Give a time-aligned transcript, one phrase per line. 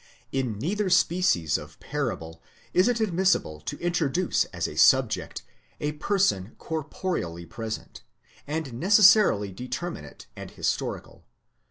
[0.31, 2.41] In neither speciesof parable
[2.73, 5.43] is it admissible to introduce as a subject
[5.79, 8.01] a person corporeally present,
[8.47, 11.23] and necessarily determinate and historical.